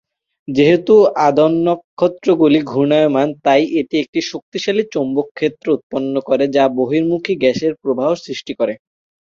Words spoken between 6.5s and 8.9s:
যা বহির্মুখী গ্যাসের প্রবাহ সৃষ্টি করে।